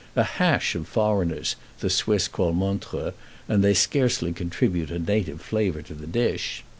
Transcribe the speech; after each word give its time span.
"A 0.15 0.23
hash 0.23 0.73
of 0.73 0.87
foreigners," 0.87 1.55
the 1.79 1.87
Swiss 1.91 2.27
call 2.27 2.53
Montreux, 2.53 3.11
and 3.47 3.63
they 3.63 3.75
scarcely 3.75 4.33
contribute 4.33 4.89
a 4.89 4.97
native 4.97 5.41
flavor 5.41 5.83
to 5.83 5.93
the 5.93 6.07
dish. 6.07 6.63